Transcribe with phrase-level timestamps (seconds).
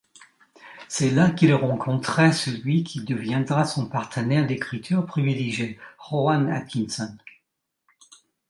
[0.87, 7.15] C'est là qu'il a rencontré celui qui deviendra son partenaire d'écriture privilégié, Rowan Atkinson.